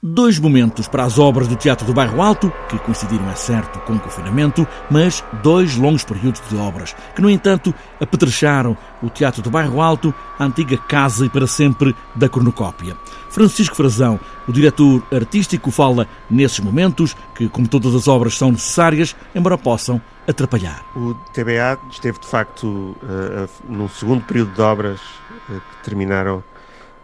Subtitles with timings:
[0.00, 3.94] Dois momentos para as obras do Teatro do Bairro Alto, que coincidiram, é certo, com
[3.94, 9.50] o confinamento, mas dois longos períodos de obras, que, no entanto, apetrecharam o Teatro do
[9.50, 12.96] Bairro Alto, a antiga casa e para sempre da cornucópia.
[13.28, 19.16] Francisco Frazão, o diretor artístico, fala nesses momentos, que, como todas as obras, são necessárias,
[19.34, 20.84] embora possam atrapalhar.
[20.94, 26.36] O TBA esteve, de facto, uh, num segundo período de obras uh, que terminaram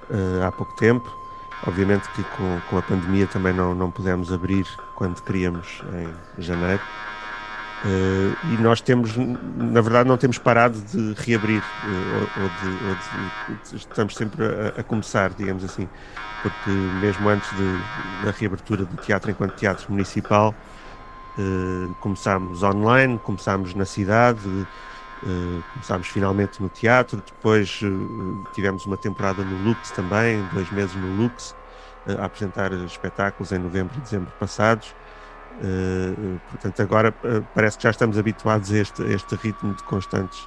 [0.08, 1.23] uh, há pouco tempo
[1.66, 5.82] Obviamente que com, com a pandemia também não, não pudemos abrir quando queríamos
[6.38, 6.82] em janeiro.
[7.84, 12.94] Uh, e nós temos, na verdade, não temos parado de reabrir, uh, ou, de, ou
[12.94, 15.86] de, estamos sempre a, a, começar, digamos assim,
[16.42, 20.54] porque mesmo antes de, da reabertura do teatro enquanto teatro municipal,
[21.36, 24.66] uh, começámos online, começámos na cidade,
[25.24, 30.94] Uh, começámos finalmente no teatro, depois uh, tivemos uma temporada no Lux também, dois meses
[30.96, 31.56] no Lux,
[32.06, 34.94] uh, a apresentar espetáculos em novembro e dezembro passados.
[36.50, 37.14] portanto, agora
[37.54, 40.46] parece que já estamos habituados a este, a este ritmo de constantes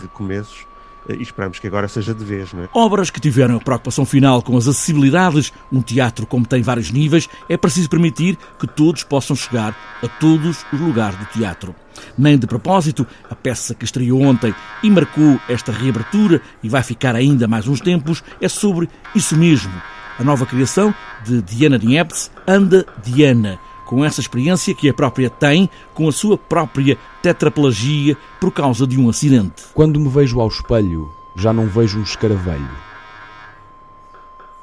[0.00, 0.66] recomeços
[1.08, 2.52] e esperamos que agora seja de vez.
[2.52, 2.68] Não é?
[2.72, 7.28] Obras que tiveram a preocupação final com as acessibilidades, um teatro como tem vários níveis,
[7.48, 11.74] é preciso permitir que todos possam chegar a todos os lugares do teatro.
[12.16, 17.14] Nem de propósito, a peça que estreou ontem e marcou esta reabertura e vai ficar
[17.14, 19.72] ainda mais uns tempos é sobre isso mesmo.
[20.18, 25.70] A nova criação de Diana Niepce, Anda Diana, com essa experiência que a própria tem
[25.94, 29.62] com a sua própria tetraplegia por causa de um acidente.
[29.72, 32.68] Quando me vejo ao espelho, já não vejo um escaravelho,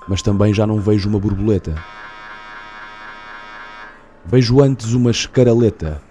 [0.08, 1.74] mas também já não vejo uma borboleta.
[4.26, 6.02] Vejo antes uma escaraleta,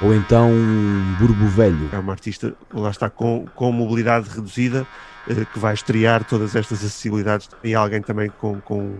[0.00, 1.88] ou então um burbo velho.
[1.92, 4.86] É uma artista, lá está, com, com mobilidade reduzida,
[5.28, 8.96] eh, que vai estrear todas estas acessibilidades, e alguém também com, com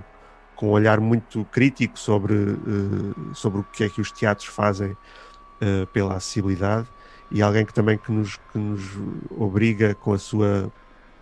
[0.54, 4.92] com um olhar muito crítico sobre, uh, sobre o que é que os teatros fazem
[4.92, 6.88] uh, pela acessibilidade
[7.30, 8.82] e alguém que também que nos, que nos
[9.30, 10.72] obriga com a sua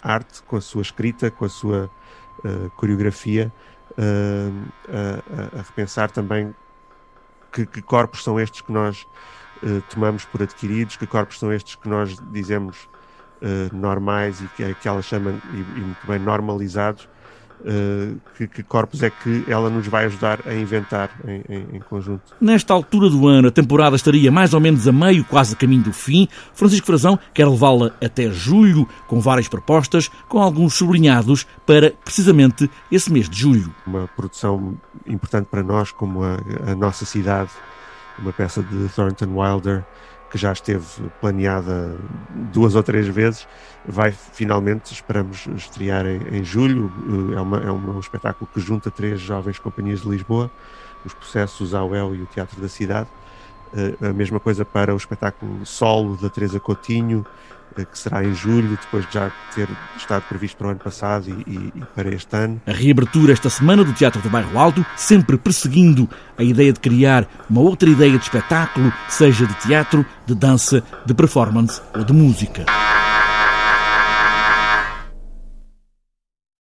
[0.03, 1.91] arte, com a sua escrita, com a sua
[2.45, 3.53] uh, coreografia
[3.95, 6.55] a, a, repensar também
[7.53, 9.07] que, que, corpos são estes que nós
[9.91, 12.89] tomamos por adquiridos, que corpos são estes que nós dizemos
[13.71, 17.07] normais e que, que ela chama e, e muito bem normalizados
[17.65, 21.79] Uh, que, que, corpos é que ela nos vai ajudar a inventar em, em, em,
[21.79, 22.35] conjunto.
[22.41, 25.85] Nesta altura do ano, a temporada estaria mais ou menos a meio, quase a caminho
[25.85, 26.27] do fim.
[26.55, 33.13] Francisco Frazão quer levá-la até julho, com várias propostas, com alguns sublinhados para precisamente esse
[33.13, 33.73] mês de julho.
[33.87, 37.51] Uma produção importante para nós, como a, a nossa cidade,
[38.19, 39.85] uma peça de Thornton Wilder
[40.33, 40.87] que já esteve
[41.21, 41.95] planeada
[42.55, 43.47] duas ou três vezes,
[43.85, 46.91] vai finalmente, esperamos estrear em, em julho.
[47.31, 50.51] Eh, é, uma, é um espetáculo que junta três jovens companhias de Lisboa,
[51.05, 53.11] os Processos, a UEL e o Teatro da Cidade.
[53.75, 57.27] Uh, a mesma coisa para o espetáculo solo da Teresa Coutinho,
[57.73, 61.51] que será em julho, depois de já ter estado previsto para o ano passado e,
[61.51, 62.61] e, e, para este ano.
[62.67, 67.27] A reabertura esta semana do Teatro do Bairro Alto, sempre perseguindo a ideia de criar
[67.49, 72.65] uma outra ideia de espetáculo, seja de teatro, de dança, de performance ou de música.